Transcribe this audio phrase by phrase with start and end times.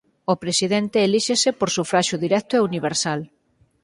[0.31, 3.19] O presidente elíxese por sufraxio directo e universal.